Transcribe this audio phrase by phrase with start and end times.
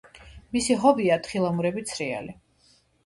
[0.55, 2.35] მისი ჰობია თხილამურებით სრიალი.